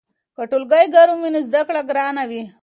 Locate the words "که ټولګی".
0.35-0.85